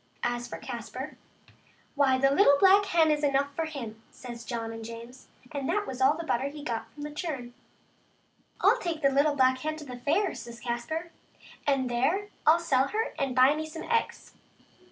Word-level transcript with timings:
As 0.23 0.47
for 0.47 0.57
Caspar, 0.57 1.15
"why, 1.93 2.17
the 2.17 2.31
little 2.31 2.57
black 2.57 2.85
hen 2.85 3.11
is 3.11 3.23
enough 3.23 3.55
for 3.55 3.65
him," 3.65 4.01
says 4.09 4.43
John 4.43 4.71
and 4.71 4.83
James, 4.83 5.27
and 5.51 5.69
that 5.69 5.85
was 5.85 6.01
all 6.01 6.17
the 6.17 6.23
butter 6.23 6.47
he 6.47 6.63
got 6.63 6.91
from 6.91 7.03
that 7.03 7.15
churn." 7.15 7.53
I'll 8.61 8.79
take 8.79 9.03
the 9.03 9.11
little 9.11 9.35
black 9.35 9.59
hen 9.59 9.75
to 9.75 9.85
the 9.85 9.97
fair," 9.97 10.33
says 10.33 10.59
Caspar," 10.61 11.11
and 11.67 11.87
there 11.87 12.29
ril 12.47 12.57
sell 12.57 12.87
her 12.87 13.13
and 13.19 13.35
buy 13.35 13.53
me 13.55 13.67
some 13.67 13.83
eggs. 13.83 14.33